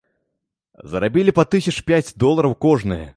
Зарабілі 0.93 1.35
па 1.41 1.45
тысяч 1.57 1.77
пяць 1.91 2.09
долараў 2.25 2.57
кожны. 2.67 3.01